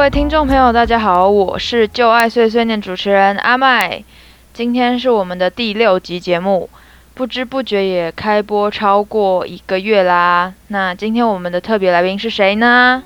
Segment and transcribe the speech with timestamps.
[0.00, 4.02] 位听众朋友，大家好，我是旧爱碎碎念主持人阿麦。
[4.54, 6.70] 今天是我们的第六集节目，
[7.12, 10.54] 不知不觉也开播超过一个月啦。
[10.68, 13.02] 那今天我们的特别来宾是谁呢？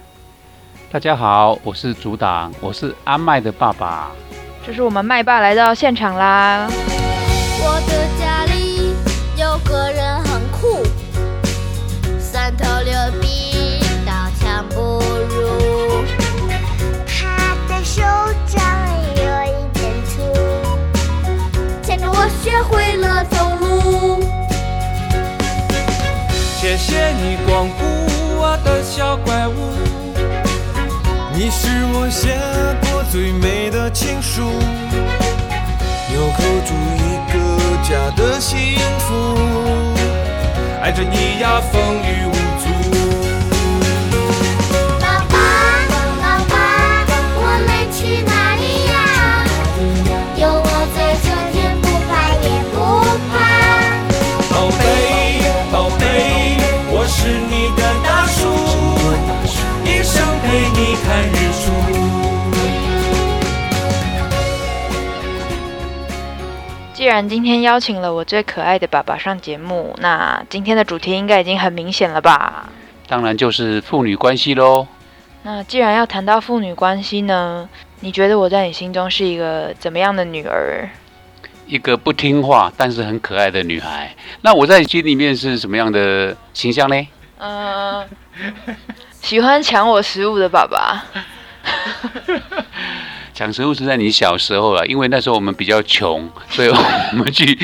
[0.93, 4.13] 大家好，我是组长，我是阿麦的爸爸。
[4.64, 6.68] 这是我们麦爸来到现场啦。
[22.44, 24.22] 学会了走路。
[26.61, 27.82] 谢谢你光顾
[28.36, 29.72] 我的小怪物，
[31.32, 32.38] 你是我写
[32.83, 34.42] 过最美的情书，
[36.11, 37.38] 纽扣住一个
[37.83, 39.14] 家的幸福，
[40.82, 42.26] 爱着你呀风雨
[67.05, 72.66] 既然今天邀请了我最可爱的爸爸上节目，那今天的主题应该已经很明显了吧？
[73.06, 74.86] 当然就是父女关系喽。
[75.42, 77.69] 那既然要谈到父女关系呢，
[78.00, 80.88] 你觉得我在你心中是一个怎么样的女儿？
[81.66, 87.06] 一个不听话但是很可爱的女孩，那我在你心里面是什么样的形象呢？
[87.36, 88.08] 嗯、
[89.20, 91.05] 喜欢抢我食物的爸爸。
[93.34, 97.58] 讲食物是在你小时候啊，因为那时候我们比较穷，所以我们去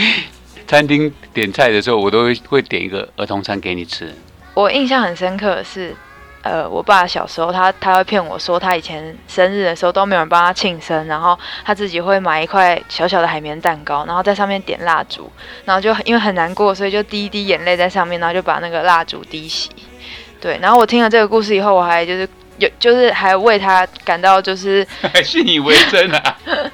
[0.66, 4.12] 餐厅点菜的时候，我都会会点一个儿童餐给你吃。
[4.52, 5.94] 我印象很深刻的是，
[6.42, 15.30] 呃，我爸小时候他他会骗我说，他以前生日的时候都没有人帮他庆生，然后他自己会买一块小小的海绵蛋糕，然后在上面点蜡烛，
[15.64, 19.68] 然后就因为很难过，所以就滴一滴眼泪在上面，然后就把那个蜡烛滴熄。
[20.40, 22.28] 对，然后我听了这个故事以后，我还就是
[22.60, 26.36] 有就是还为他感到就是 还信以为真啊！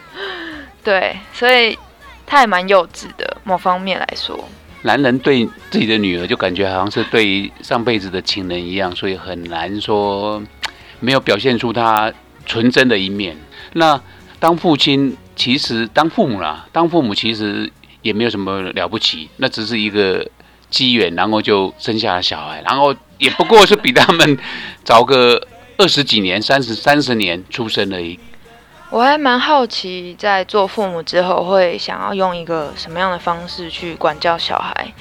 [0.85, 1.79] 对，所以
[2.27, 4.49] 他也蛮幼稚的，某方面来说。
[4.83, 10.41] 男人对自己的女儿就感觉好像是对上辈子的情人一样，所以很难说
[11.01, 12.13] 没有表现出他
[12.45, 13.37] 纯真的一面。
[13.73, 14.01] 那
[14.39, 17.71] 当父亲，其实当父母啦，当父母其实
[18.03, 20.25] 也没有什么了不起，那只是一个
[20.71, 24.39] 机缘，然后就生下了小孩，然后也不过是比他们
[24.85, 25.45] 早个
[25.79, 28.19] 二十几年、三十三十年出生而已。
[28.91, 34.93] 我还蛮好奇，在做父母之后，会想要用一个什么样的方式去管教小孩。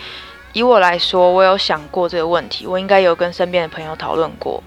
[0.54, 4.64] 以我来说，我有想过这个问题，我应该有跟身边的朋友讨论过。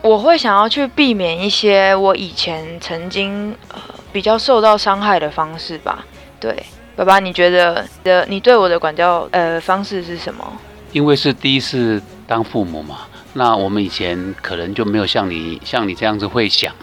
[0.00, 3.78] 我会想要去避免一些我以前曾经呃
[4.12, 6.04] 比较受到伤害的方式吧。
[6.40, 6.56] 对，
[6.96, 10.44] 爸爸，你觉得的你对我的管教呃方式是什么？
[10.92, 13.02] 因为是第一次当父母嘛，
[13.34, 16.74] 那我们以前可能就没有像你像你这样子会想，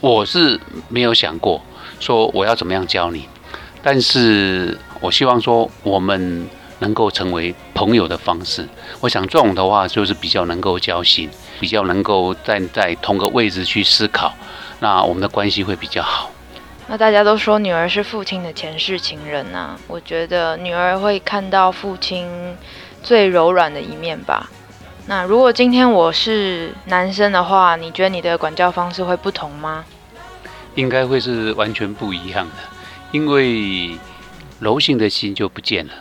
[0.00, 1.60] 我是没有想过
[1.98, 3.28] 说我要怎么样教你，
[3.82, 6.46] 但是我希望说我们
[6.78, 8.68] 能够成为朋友的方式，
[9.00, 11.28] 我想这种的话就是比较能够交心，
[11.58, 14.32] 比较能够站在同个位置去思考，
[14.80, 16.30] 那我们的关系会比较好。
[16.86, 22.28] 那大家都说女儿是父亲的前世情人呐、我觉得女儿会看到父亲
[23.02, 24.48] 最柔软的一面吧。
[25.08, 29.84] 那如果今天我是男生的话，你觉得你的管教方式会不同吗？
[30.74, 32.56] 应该会是完全不一样的，
[33.12, 33.96] 因为
[34.58, 35.92] 柔性的心就不见了。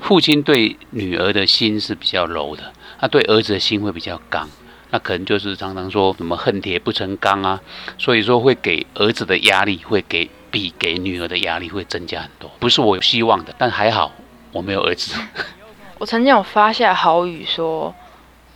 [0.00, 4.48] 父亲对女儿的心是比较柔的，他对儿子的心会比较刚。
[4.90, 7.60] 那可能就是常常说什么恨铁不成钢啊，
[7.98, 14.10] 所以说会给儿子的压力会给比给女儿的压力会增加很多，不是我希望的，但还好
[14.52, 15.14] 我没有儿子。
[15.98, 17.94] 我曾经有发下豪语说，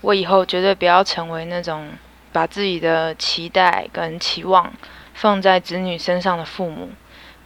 [0.02, 1.88] 我以后绝对不要成为那种
[2.32, 4.72] 把自己的期待跟期望
[5.14, 6.90] 放在子女身上的父母，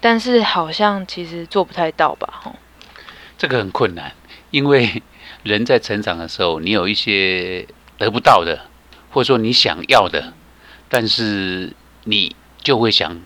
[0.00, 2.40] 但是好像其实做不太到吧？
[2.42, 2.56] 吼，
[3.38, 4.12] 这个很困难，
[4.50, 5.02] 因为
[5.42, 7.66] 人在成长的时候，你有一些
[7.98, 8.66] 得不到的，
[9.10, 10.32] 或者说你想要的，
[10.88, 11.72] 但是
[12.04, 13.20] 你就会想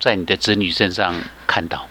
[0.00, 1.14] 在你的子女身上
[1.46, 1.88] 看到，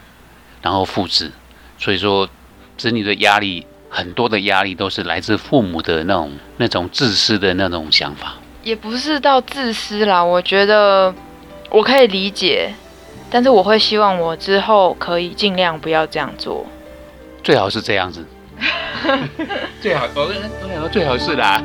[0.62, 1.32] 然后复制。
[1.78, 2.28] 所以说，
[2.76, 3.66] 子女的压力
[3.96, 8.34] 很多的压力都是来自父母的那种那种自私的那种想法。
[8.62, 11.14] 也不是到自私啦，我觉得
[11.70, 12.74] 我可以理解，
[13.30, 16.66] 但是我会希望我之后可以尽量不要这样做。
[17.42, 18.22] 最好是这样子。
[19.80, 20.32] 最好，我我
[20.68, 21.64] 想说最好是啦。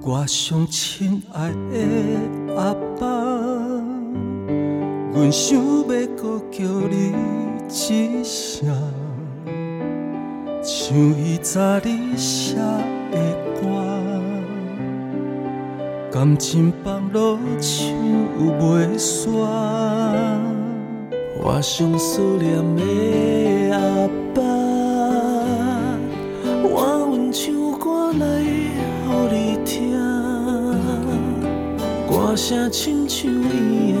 [0.00, 3.06] 我上亲爱的阿爸，
[5.12, 7.14] 阮想要搁叫你
[7.68, 8.87] 一声，
[10.88, 13.18] 像伊早你写的
[13.60, 13.60] 歌，
[16.10, 17.94] 感情放落唱
[18.58, 19.28] 袂煞。
[21.42, 22.82] 我上思念的
[23.76, 24.40] 阿爸，
[26.64, 28.48] 我愿唱歌来予
[29.30, 29.36] 你
[29.66, 29.92] 听，
[32.08, 33.94] 歌声亲像伊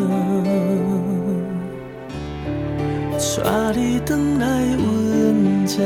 [3.44, 4.44] 带你回来
[4.74, 5.76] 阮这，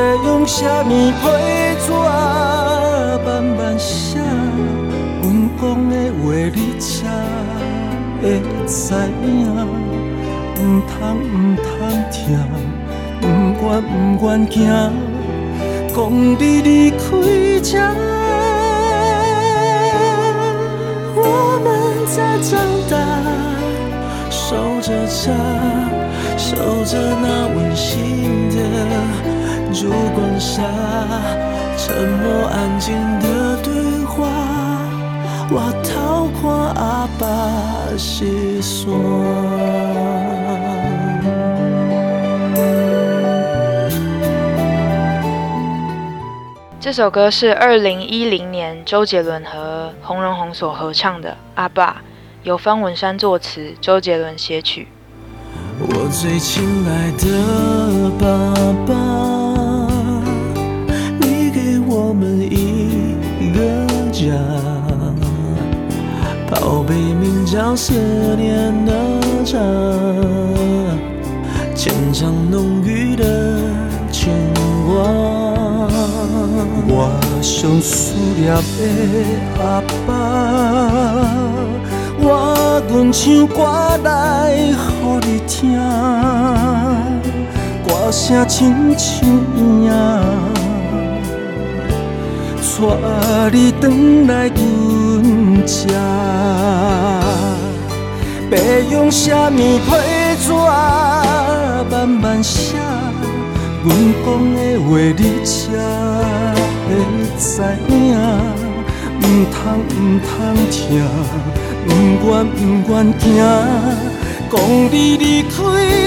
[0.00, 1.22] 要用什么批
[1.84, 1.92] 纸
[3.26, 4.18] 慢慢写？
[5.20, 5.24] 阮
[5.60, 6.24] 讲的话
[6.54, 6.88] 你才
[8.22, 8.24] 会
[8.66, 8.80] 知
[9.22, 9.28] 影，
[10.56, 10.58] 唔
[10.88, 11.64] 通唔通
[12.10, 12.18] 听，
[13.20, 13.24] 唔
[13.60, 14.58] 愿唔愿行，
[15.94, 15.98] 讲
[16.38, 16.98] 你离开
[17.62, 17.70] 这。
[21.14, 21.24] 我
[21.62, 21.68] 们
[22.06, 22.50] 在长
[22.88, 22.92] 大。
[24.30, 24.40] 守
[24.80, 25.30] 着家，
[26.36, 26.48] 守
[26.84, 26.90] 着
[27.22, 28.56] 那温馨的
[29.72, 30.62] 烛光下，
[31.76, 33.72] 沉默安静的对
[34.04, 34.26] 话，
[35.50, 38.92] 我偷看阿爸细说。
[46.80, 51.92] 这首歌是二零一零年周杰伦和洪荣宏所合唱的《阿爸》。
[52.42, 54.88] 由方文山作词，周杰伦写曲。
[55.78, 58.26] 我最亲爱的爸
[58.86, 58.94] 爸，
[67.76, 67.92] 思
[68.36, 68.92] 念的
[69.44, 69.58] 家，
[71.74, 73.24] 牵肠浓郁的
[74.10, 74.32] 牵
[74.86, 75.02] 挂。
[76.86, 78.60] 我想思念的
[79.62, 80.08] 阿爸。
[82.22, 83.56] 我愿唱歌
[84.04, 85.78] 来互你听，
[87.86, 89.26] 歌声亲像
[89.56, 89.88] 影，
[92.78, 92.82] 带
[93.52, 93.82] 你回
[94.26, 94.58] 来阮
[95.66, 95.78] 这。
[98.56, 99.88] 要用什么批
[100.44, 100.52] 纸
[101.90, 102.76] 慢慢写？
[103.82, 103.88] 阮
[104.24, 105.50] 讲的话你才
[106.86, 106.90] 会
[107.38, 107.50] 知
[107.88, 107.94] 影，
[109.20, 109.58] 唔通
[109.88, 110.28] 唔通
[110.70, 110.78] 听。
[111.88, 111.90] 不
[112.28, 112.58] 愿不
[112.92, 113.24] 愿行，
[114.50, 114.52] 讲
[114.92, 115.50] 你离开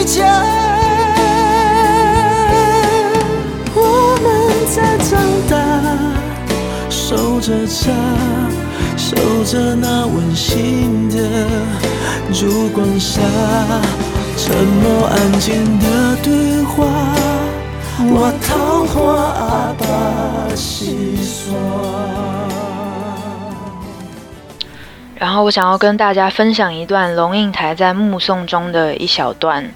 [0.06, 0.16] 这。
[3.76, 3.78] 我
[4.22, 4.26] 们
[4.70, 5.10] 在长
[5.50, 5.52] 大，
[6.90, 7.02] 守
[7.42, 7.92] 着家，
[9.16, 11.48] 守着那温馨的
[12.34, 13.22] 烛光下，
[14.36, 16.84] 沉默安静的对话，
[18.00, 21.54] 我桃花阿爸细说。
[25.16, 29.70] 然后我想要跟大家分享一段龙应台在目送中的一小段。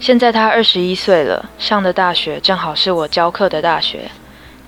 [0.00, 4.10] 现在他二十一岁了，上的大学正好是我教课的大学。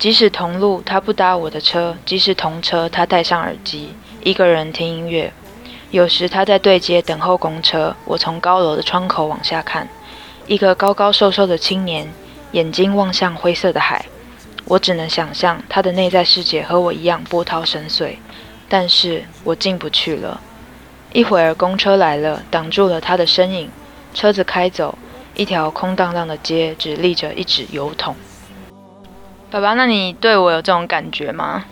[0.02, 3.94] 即使同路，他不搭我的车；即使同车，他戴上耳机，
[4.25, 5.32] 一个人听音乐。
[5.93, 9.88] 有时他在对街等候公车，我从高楼的窗口往下看，
[10.49, 12.12] 一个高高瘦瘦的青年，
[12.50, 14.05] 眼睛望向灰色的海。
[14.65, 18.17] 我只能想象他的内在世界和我一样波涛深邃。
[18.69, 20.41] 但是我进不去了。
[21.12, 23.70] 一会儿公车来了，挡住了他的身影。
[24.12, 24.98] 车子开走，
[25.36, 28.17] 一条空荡荡的街只立着一纸油桶。
[29.53, 31.63] 爸爸，那你对我有这种感觉吗？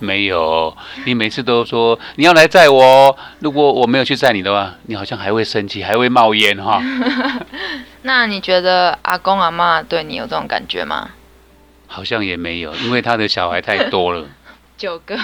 [0.00, 0.76] 没有，
[1.06, 6.82] 你每次都说你要来载我，如果我没有去载你的话，你好像还会生气，还会冒烟哈。
[8.02, 11.10] 那你觉得阿公阿妈对你有这种感觉吗？
[11.86, 14.26] 好像也没有，因为他的小孩太多了。
[14.76, 15.16] 九个，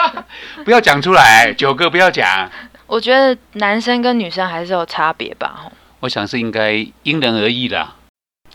[0.62, 1.54] 不要讲出来。
[1.54, 2.50] 九个不要讲。
[2.86, 5.72] 我觉得男生跟女生还是有差别吧。
[6.00, 7.94] 我想是应该因人而异啦。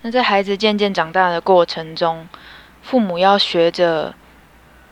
[0.04, 2.28] 那在孩子渐渐长大的过程中，
[2.82, 4.14] 父母要学着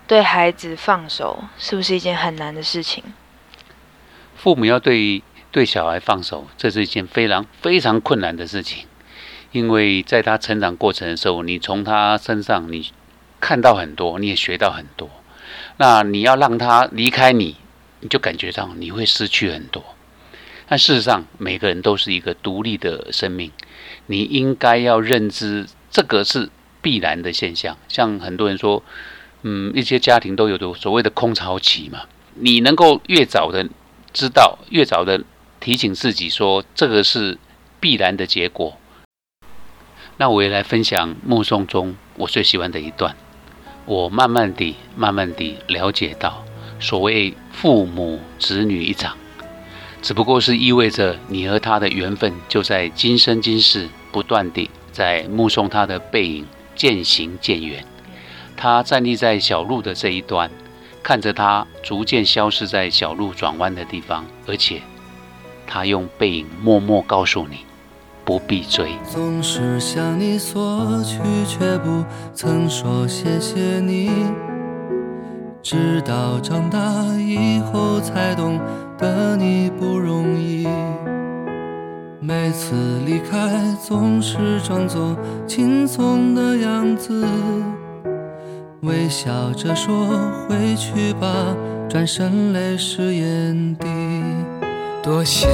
[0.07, 3.03] 对孩子放手，是不是一件很难的事情？
[4.35, 8.85] 父母要对对小孩放手，这是一件非常非常困难的事情，
[9.51, 12.91] 因为在他成长过程的时候，你从他身上你
[13.41, 15.09] 看到很多，你也学到很多。
[15.77, 17.57] 那你要让他离开你，
[17.99, 19.83] 你就感觉到你会失去很多。
[20.67, 23.51] 但事实上，每个人都是一个独立的生命，
[24.05, 26.49] 你应该要认知这个是
[26.81, 27.77] 必然的现象。
[27.87, 28.83] 像很多人说，
[29.43, 32.01] 嗯，一些家庭都有的所谓的空巢期嘛，
[32.35, 33.67] 你能够越早的
[34.13, 35.23] 知道，越早的
[35.59, 37.37] 提醒自己说这个是
[37.79, 38.77] 必然的结果。
[40.17, 43.15] 那我也来分享《目送》中我最喜欢的一段。
[43.85, 46.43] 我慢慢地、慢慢地了解到，
[46.79, 49.17] 所谓父母子女一场，
[50.01, 56.45] 只不过是意味着你和他的缘分就在今生今世不断地在目送他的背影
[56.79, 57.83] 渐行渐远。
[58.55, 60.49] 他站立在小路的这一端，
[61.03, 64.81] 看着他逐渐消失在小路转弯的地方，而且
[65.67, 67.57] 他用背影默默告诉你，
[68.23, 68.93] 不必追。
[69.03, 74.09] 总是向你索取，却不曾说谢谢你。
[75.61, 76.79] 直到长大
[77.17, 78.57] 以后，才懂
[78.97, 80.65] 得你不容易。
[82.21, 83.37] 每次离开，
[83.81, 85.15] 总是装作
[85.47, 87.25] 轻松的样子。
[88.81, 90.05] 微笑着说
[90.47, 91.27] 回去吧，
[91.89, 93.87] 转身泪湿眼底。
[95.01, 95.49] 多想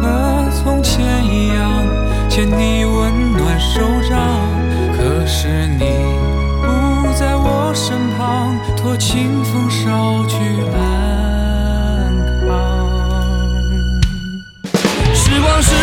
[0.00, 1.68] 和从前一样
[2.28, 4.20] 牵你温暖手掌，
[4.96, 5.84] 可是你
[6.62, 10.36] 不在我身旁，托清风捎去
[10.76, 12.14] 安
[12.46, 12.48] 康。
[15.12, 15.74] 时光，时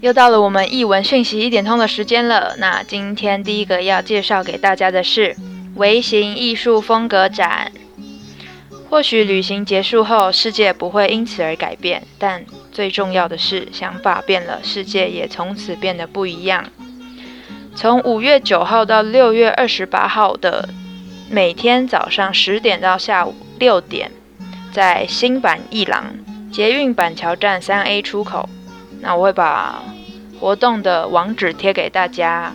[0.00, 2.54] 又到了我们译文讯息一点通的时间了。
[2.58, 5.34] 那今天第一个要介绍给大家的是
[5.74, 7.72] 微型艺术风格展。
[8.88, 16.64] 或许旅行结束后，世界不会因此而改变，但最重要的是，想法变了，世界也从此变得不一样。
[17.76, 20.66] 从五月九号到六月二十八号的
[21.28, 24.10] 每天早上十点到下午六点，
[24.72, 26.06] 在新版一廊
[26.50, 28.48] 捷运板桥站三 A 出口。
[29.00, 29.82] 那我会把
[30.40, 32.54] 活动的网址贴给大家。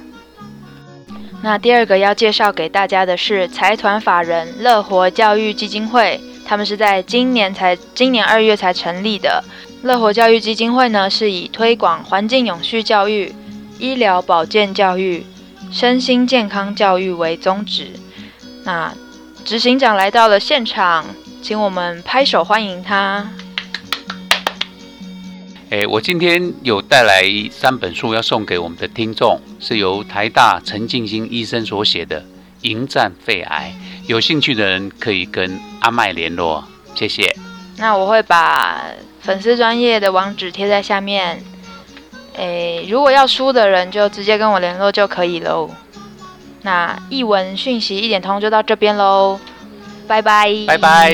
[1.44, 9.44] 那第二个要介绍给大家的是财团法人乐活教育基金会，他们是在今年才今年二月才成立的。
[9.84, 13.34] 乐活教育基金会呢，是以推广环境永续教育、
[13.82, 15.26] 医疗保健教育、
[15.72, 17.94] 身心健康教育为宗旨。
[18.64, 18.94] 那
[19.44, 21.04] 执行长来到了现场，
[21.42, 23.28] 请我们拍手欢迎他。
[25.72, 32.22] 诶，我今天有带来三本书要送给我们的听众，是由台大陈静心医生所写的
[32.62, 33.74] 《迎战肺癌》，
[34.08, 37.36] 有兴趣的人可以跟阿麦联络，谢谢。
[37.78, 38.84] 那我会把
[39.22, 41.44] 粉丝专业的网址贴在下面。
[42.36, 45.70] 诶，如果要书的人就直接跟我联络就可以喽。
[46.64, 49.40] 那译文讯息一点通就到这边喽，
[50.08, 51.12] 拜拜，拜拜。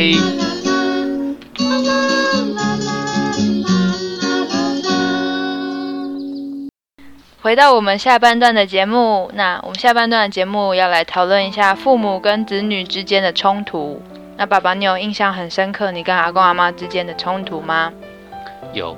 [7.42, 14.02] 回到我们下半段的节目，那我们下半段的节目要来讨论一下父母跟子女之间的冲突。
[14.36, 17.94] 那爸爸，你有印象很深刻你跟阿公阿妈之间的冲突吗？
[18.74, 18.98] 有，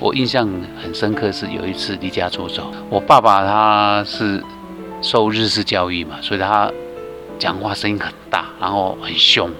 [0.00, 0.48] 我印象
[0.80, 4.42] 很深刻是有一次离家出走，我爸爸他是
[5.02, 6.70] 受日式教育嘛，所以他
[7.38, 9.50] 讲话声音很大，然后很凶。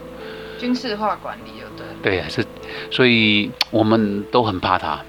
[0.59, 2.21] 军事化管理有对。
[2.21, 2.45] 对，是，
[2.90, 5.00] 所以我们都很怕他。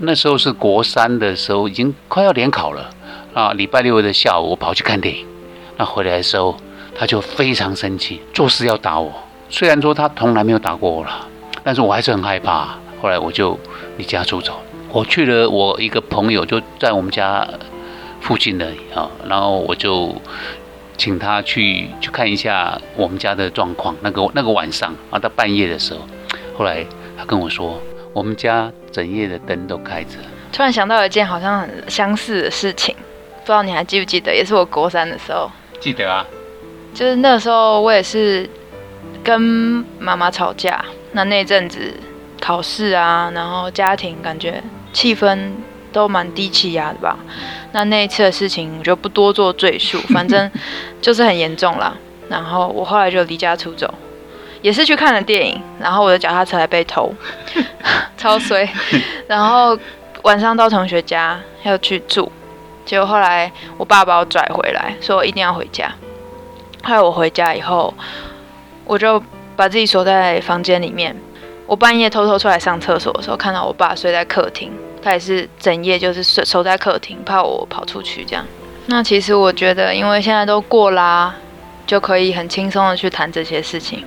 [0.00, 2.90] 那时候是国三的时候，已经快要联考了
[3.34, 3.52] 啊。
[3.52, 5.26] 礼拜六的下午，我跑去看电影，
[5.76, 6.56] 那回来的时候，
[6.94, 9.12] 他就非常生气，做事要打我。
[9.48, 11.26] 虽然说他从来没有打过我了，
[11.64, 12.78] 但是我还是很害怕。
[13.00, 13.58] 后来我就
[13.96, 14.60] 离家出走。
[14.92, 17.48] 我去了我一个朋友就在我们家
[18.20, 20.14] 附近而已啊，然后我就
[20.96, 23.94] 请他去去看一下我们家的状况。
[24.02, 26.00] 那个那个晚上啊，到半夜的时候，
[26.58, 26.84] 后来
[27.16, 27.80] 他跟我说，
[28.12, 30.16] 我们家整夜的灯都开着。
[30.52, 32.94] 突然想到一件好像很相似的事情，
[33.40, 34.34] 不知道你还记不记得？
[34.34, 36.26] 也是我国三的时候，记得啊，
[36.92, 38.50] 就是那时候我也是
[39.22, 39.40] 跟
[40.00, 41.94] 妈妈吵架，那那阵子
[42.40, 45.50] 考试啊，然后家庭感觉气氛
[45.92, 47.16] 都蛮低气压的吧。
[47.72, 50.50] 那那一次的事情我就不多做赘述， 反正
[51.00, 51.94] 就是很严重啦。
[52.28, 53.92] 然后我后来就离家出走，
[54.62, 57.12] 也是去看了电影，然后我的脚踏车还被偷，
[58.16, 58.68] 超衰。
[59.26, 59.78] 然后
[60.22, 62.30] 晚上到同学家要去住，
[62.84, 65.92] 结果后来我爸把我拽回来，说我一定要回家。
[66.82, 67.92] 后来我回家以后，
[68.84, 69.22] 我就
[69.54, 71.14] 把自己锁在房间里面。
[71.70, 78.44] 我半夜偷偷出来上厕所的时候，看到我爸睡在客厅，他也是整夜就是睡守在客厅，怕我跑出去这样。
[78.86, 81.32] 那其实我觉得，因为现在都过啦，
[81.86, 84.04] 就可以很轻松的去谈这些事情。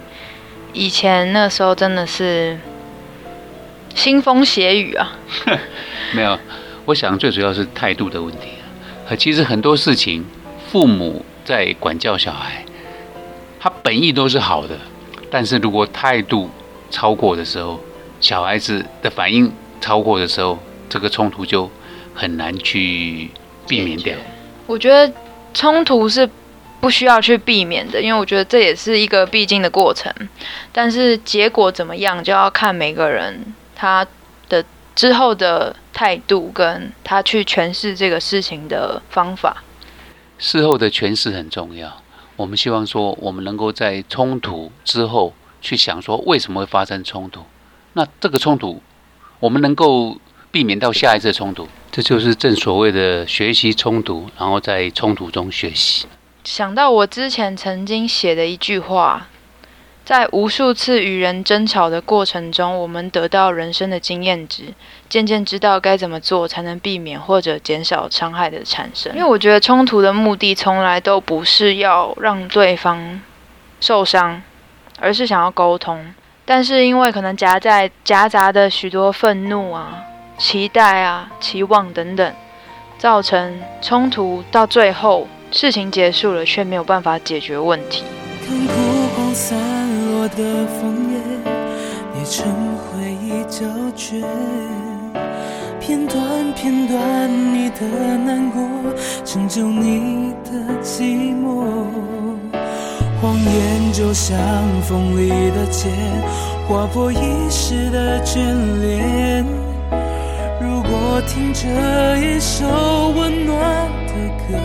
[0.74, 2.60] 以前那时候真的是
[3.96, 5.14] 腥风血雨啊。
[6.12, 6.38] 没有，
[6.84, 8.50] 我想最主要是态度的问题
[9.10, 9.16] 啊。
[9.16, 10.26] 其实很多事情，
[10.70, 12.66] 父母在管教小孩，
[13.58, 14.78] 他本意都是好的，
[15.32, 16.50] 但是如果态度
[16.94, 17.80] 超过的时候，
[18.22, 21.68] 小孩子的反应超过的时候，这个冲突就
[22.14, 23.32] 很难去
[23.68, 24.16] 避免掉。
[24.68, 25.12] 我觉得
[25.56, 26.30] 冲突是
[26.80, 30.14] 不需要去避免的，因为我觉得这也是一个必经的过程。
[30.72, 33.44] 但是结果怎么样，就要看每个人
[33.76, 34.06] 他
[34.48, 34.64] 的
[34.96, 39.64] 之后的态度，跟他去诠释这个事情的方法。
[40.38, 41.92] 事后的诠释很重要。
[42.36, 47.44] 我们希望说，我们能够在冲突之后去想说，为什么会发生冲突？
[47.94, 48.84] 那这个冲突，
[49.40, 50.18] 我们能够
[50.52, 56.06] 避免到下一次冲突，这就是正所谓的学习冲突，然后在冲突中学习。
[56.44, 59.28] 想到我之前曾经写的一句话，
[60.04, 64.74] 在无数次与人争吵的过程中，我们得到人生的经验值，
[65.08, 69.14] 渐渐知道该怎么做才能避免或者减少伤害的产生。
[69.16, 73.22] 因为我觉得冲突的目的从来都不是要让对方
[73.80, 74.44] 受伤，
[75.04, 76.04] 而是想要沟通。
[76.46, 80.02] 但是因为可能夹在夹杂的许多愤怒啊、
[80.38, 82.34] 期待啊、期望等等，
[82.98, 85.28] 造成冲突到最后。
[85.52, 88.04] 事情结束了，却没有办法解决问题。
[88.48, 88.74] 看枯
[89.16, 89.56] 黄散
[90.10, 91.20] 落的枫叶，
[92.16, 93.64] 捏成回忆胶
[93.96, 94.24] 卷，
[95.80, 98.64] 片段片段你的难过，
[99.24, 101.86] 成就你的寂寞。
[103.24, 104.38] 谎言就像
[104.82, 105.90] 锋利的剑，
[106.68, 108.36] 划破一世的眷
[108.82, 109.46] 恋。
[110.60, 112.66] 如果听着一首
[113.16, 114.60] 温暖的歌。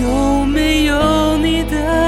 [0.00, 2.05] 有没有你的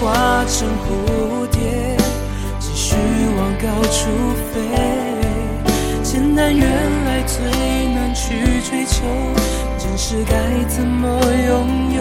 [0.00, 1.60] 化成蝴蝶，
[2.58, 2.94] 继续
[3.38, 4.00] 往高处
[4.52, 4.54] 飞？
[6.02, 6.66] 简单原
[7.06, 7.36] 来最
[7.94, 9.04] 难去追求，
[9.78, 12.00] 真实该怎么拥有？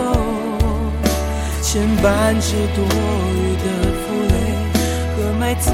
[1.62, 3.66] 牵绊着多余的
[4.02, 4.34] 负累
[5.16, 5.72] 和埋藏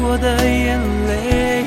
[0.00, 0.78] 过的眼
[1.08, 1.64] 泪，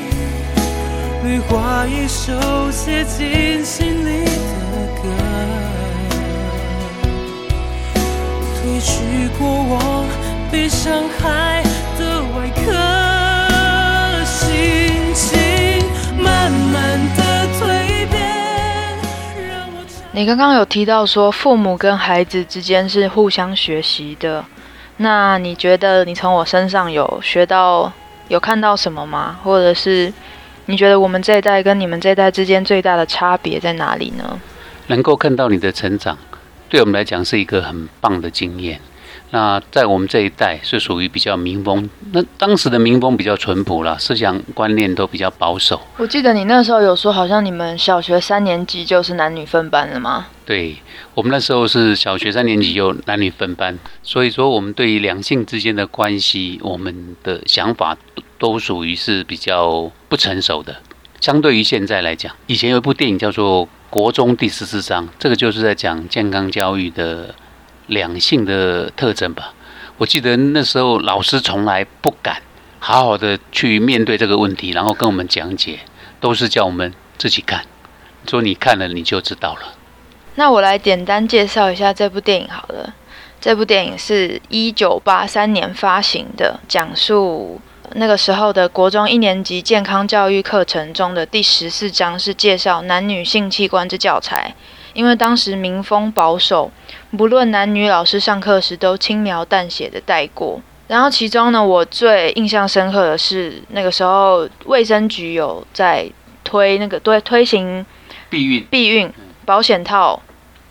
[1.22, 2.32] 绿化一首
[2.70, 4.30] 写进心里的
[9.38, 10.04] 过往
[10.50, 11.62] 被伤害
[11.96, 15.38] 的外壳，心情
[16.18, 18.98] 慢慢的蜕变，
[20.10, 24.44] 你刚刚有提到说，父母跟孩子之间是互相学习的。
[24.96, 27.92] 那你觉得你从我身上有学到、
[28.28, 29.38] 有看到什么吗？
[29.44, 30.12] 或者是
[30.66, 34.40] 你觉得我们这一代跟你们这一代之间最大的差别在哪里呢？
[34.88, 36.18] 能够看到你的成长，
[36.74, 38.80] 对我们来讲是一个很棒的经验。
[39.30, 45.80] 那在我们这一代是属于比较民风，那当时的民风比较淳朴啦，思想观念都比较保守。
[45.98, 50.26] 我记得你那时候有说，好像你们小学三年级就是男女分班了吗？
[50.44, 50.74] 对
[51.14, 57.96] 我们那时候是小学三年级就男女分班，所以说我们对于两性之间的关系，我们的想法
[58.36, 60.74] 都属于是比较不成熟的。
[61.20, 67.32] 相对于现在来讲，以前有一部电影叫做《国中第十四章》，这个就是在讲健康教育的。
[67.86, 69.52] 两性的特征吧，
[69.98, 72.40] 我记得那时候老师从来不敢
[72.78, 75.80] 好好的去面对这个问题，然后跟我们讲解，
[76.18, 77.66] 都是叫我们自己看，
[78.26, 79.74] 说你看了你就知道了。
[80.36, 82.94] 那我来简单介绍一下这部电影好了。
[83.38, 87.60] 这部电影是一九八三年发行的，讲述
[87.92, 94.54] 那个时候的国中一年级健康教育课程中的第十四章是介绍男女性器官之教材。
[94.94, 96.70] 因为当时民风保守，
[97.18, 100.60] 不论男女老师上课时都轻描淡写的带过。
[100.86, 106.08] 然后其中呢，我最印象深刻的是那个时候卫生局有在
[106.44, 107.84] 推那个对推行
[108.30, 109.12] 避孕避孕
[109.44, 110.22] 保险套，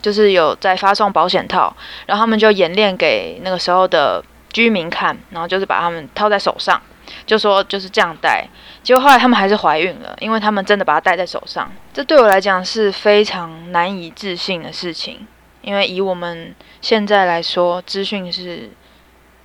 [0.02, 4.24] 就是有在发送保险套，然后他们就演练给那个时候的
[4.54, 6.82] 居民看，然后就是把他们套在手上。
[7.26, 8.48] 就说就是这样戴，
[8.84, 11.72] 结果后来他们还是怀孕了，因为他们真的把它戴在手上。
[11.94, 15.26] 这对我来讲是非常难以置信的事情，
[15.62, 18.72] 因为以我们现在来说，资讯是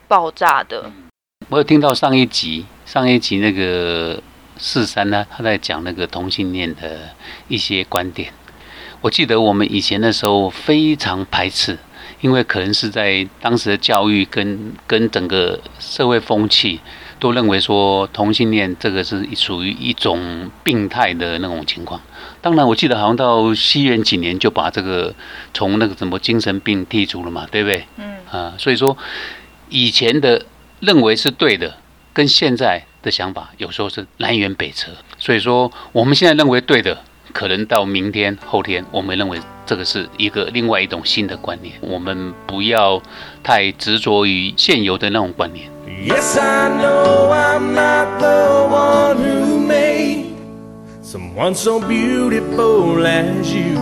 [0.08, 0.90] 爆炸的。
[1.50, 4.20] 我有听到上一集，上一集那个
[4.56, 7.10] 四三呢，他在讲那个同性恋的
[7.46, 8.32] 一些观点。
[9.00, 11.78] 我记得我们以前的时候非常排斥，
[12.20, 16.80] 因为可能是在当时的教育跟跟整个社会风气。
[17.18, 22.00] 都认为说同性恋这个是属于一种病态的那种情况。
[22.40, 25.14] 当然，我记得好像到西元几年就把这个
[25.52, 27.84] 从那个什么精神病剔除了嘛，对不对？
[27.96, 28.16] 嗯。
[28.30, 28.96] 啊，所以说
[29.68, 30.44] 以前的
[30.80, 31.76] 认为是对的，
[32.12, 34.92] 跟现在的想法有时候是南辕北辙。
[35.18, 37.02] 所以说我们现在认为对的，
[37.32, 41.74] 可能到明天、后天，我们认为这个是一个另外一种新的观念。
[41.80, 43.02] 我们不要
[43.42, 45.68] 太执着于现有的那种观念。
[45.88, 50.36] Yes, I know I'm not the one who made
[51.00, 53.78] someone so beautiful as you.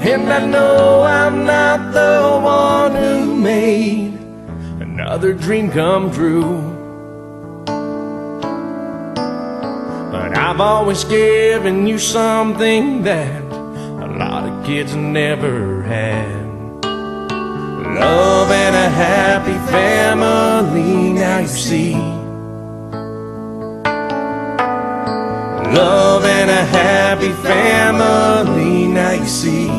[0.00, 4.14] And I know I'm not the one who made
[4.80, 6.62] another dream come true.
[10.10, 16.45] But I've always given you something that a lot of kids never had.
[17.99, 21.95] Love and a happy family, now you see.
[25.73, 29.69] Love and a happy family, now you see.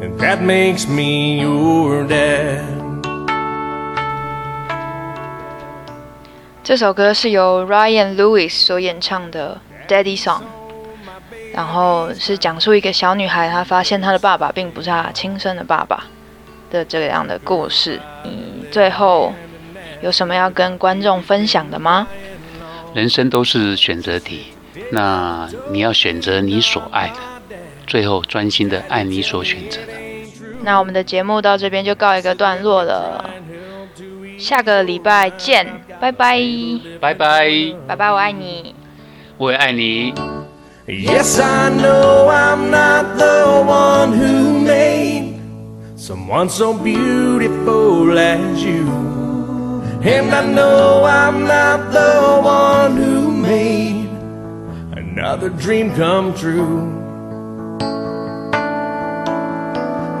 [0.00, 2.62] And that makes me your dad.
[6.64, 10.40] 这首歌是由 Ryan Lewis 所演唱的《Daddy Song》，
[11.52, 16.04] 然后是讲述一个小女孩，她发现她的爸爸并不是她亲生的爸爸。
[16.69, 19.33] 的这样的故事，你最后
[20.01, 22.07] 有什么要跟观众分享的吗？
[22.93, 24.47] 人生都是选择题，
[24.91, 29.93] 那你要选择你所爱的，最后专心的爱你所选择的。
[30.61, 33.29] 那我们的节目到这边就告一个段落了，
[34.37, 35.65] 下个礼拜见，
[35.99, 36.39] 拜拜，
[36.99, 37.49] 拜拜，
[37.87, 38.75] 拜拜，我爱你，
[39.37, 40.13] 我也爱你。
[40.87, 45.36] Yes, I know I'm not the one who made.
[45.97, 48.87] Someone so beautiful as you.
[50.03, 54.07] And I know I'm not the one who made
[54.95, 56.93] another dream come true.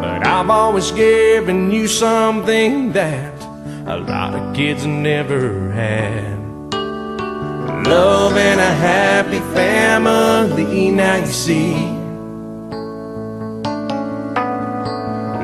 [0.01, 3.39] But I've always given you something that
[3.85, 6.39] a lot of kids never had.
[7.85, 11.96] Love and a happy family, now you see.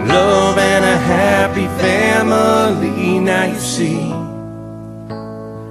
[0.07, 4.11] Love and a happy family, now you see.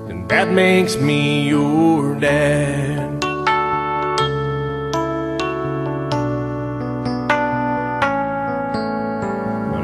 [0.09, 2.93] And that makes me your dad.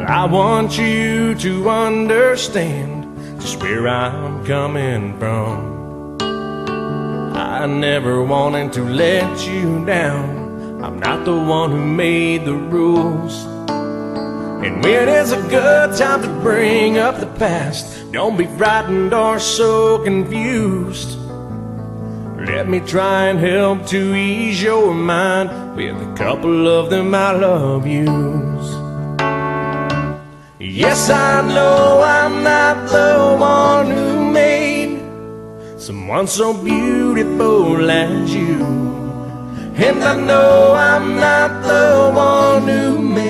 [0.09, 6.19] I want you to understand just where I'm coming from.
[7.37, 10.83] I never wanted to let you down.
[10.83, 13.48] I'm not the one who made the rules.
[14.65, 19.39] And when it's a good time to bring up the past, don't be frightened or
[19.39, 21.17] so confused.
[22.45, 27.33] Let me try and help to ease your mind with a couple of them I
[27.33, 28.67] love yous.
[30.59, 35.01] Yes, I know I'm not the one who made
[35.79, 38.65] someone so beautiful as you.
[39.77, 43.28] And I know I'm not the one who made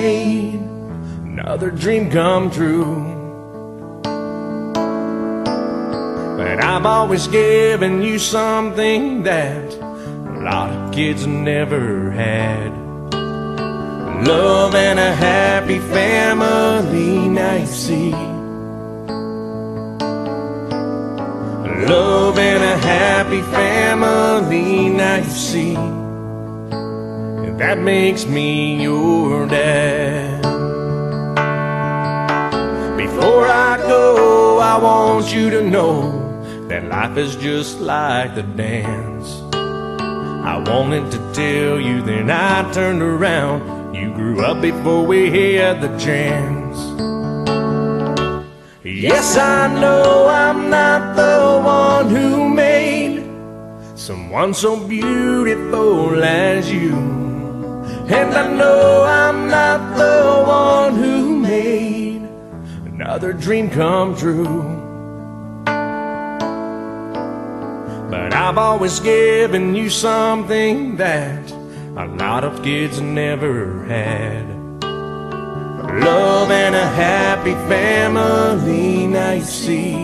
[1.49, 2.93] another dream come true.
[6.37, 12.69] But I've always given you something that a lot of kids never had.
[14.27, 18.11] Love and a happy family, now you see.
[21.89, 25.73] Love and a happy family, now you see.
[27.57, 30.38] That makes me your dad.
[33.19, 35.91] Before I go, I want you to know
[36.69, 39.41] that life is just like the dance.
[39.53, 43.93] I wanted to tell you, then I turned around.
[43.93, 46.77] You grew up before we had the chance.
[48.85, 53.25] Yes, I know I'm not the one who made
[53.95, 56.95] someone so beautiful as you.
[58.07, 61.18] And I know I'm not the one who
[63.09, 64.61] another dream come true.
[68.11, 71.51] But I've always given you something that
[71.97, 74.47] a lot of kids never had.
[74.83, 79.95] Love and a happy family, now you see.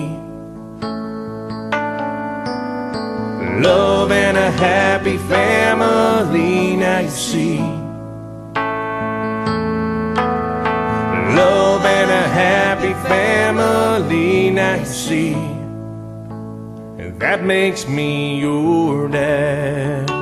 [3.61, 7.54] Love and a happy family, now you see.
[14.73, 15.34] You see.
[15.34, 20.14] And that makes me your dad.